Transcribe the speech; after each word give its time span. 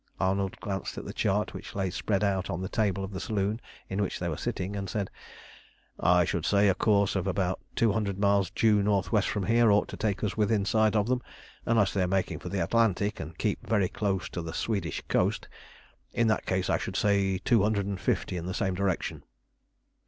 Arnold 0.19 0.57
glanced 0.59 0.97
at 0.97 1.05
the 1.05 1.13
chart 1.13 1.53
which 1.53 1.75
lay 1.75 1.91
spread 1.91 2.23
out 2.23 2.49
on 2.49 2.59
the 2.59 2.67
table 2.67 3.03
of 3.03 3.11
the 3.13 3.19
saloon 3.19 3.61
in 3.87 4.01
which 4.01 4.17
they 4.17 4.27
were 4.27 4.35
sitting, 4.35 4.75
and 4.75 4.89
said 4.89 5.11
"I 5.99 6.25
should 6.25 6.43
say 6.43 6.67
a 6.67 6.73
course 6.73 7.15
of 7.15 7.27
about 7.27 7.59
two 7.75 7.91
hundred 7.91 8.17
miles 8.17 8.49
due 8.49 8.81
north 8.81 9.11
west 9.11 9.29
from 9.29 9.45
here 9.45 9.69
ought 9.71 9.87
to 9.89 9.97
take 9.97 10.23
us 10.23 10.35
within 10.35 10.65
sight 10.65 10.95
of 10.95 11.07
them, 11.07 11.21
unless 11.67 11.93
they 11.93 12.01
are 12.01 12.07
making 12.07 12.39
for 12.39 12.49
the 12.49 12.63
Atlantic, 12.63 13.19
and 13.19 13.37
keep 13.37 13.67
very 13.67 13.89
close 13.89 14.27
to 14.29 14.41
the 14.41 14.55
Swedish 14.55 15.03
coast. 15.07 15.47
In 16.13 16.25
that 16.29 16.47
case 16.47 16.67
I 16.67 16.79
should 16.79 16.95
say 16.95 17.37
two 17.37 17.61
hundred 17.61 17.85
and 17.85 18.01
fifty 18.01 18.37
in 18.37 18.47
the 18.47 18.55
same 18.55 18.73
direction." 18.73 19.23